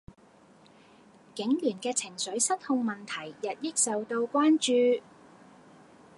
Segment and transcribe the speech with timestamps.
[1.35, 5.03] 警員既情緒失控問題日益受到關注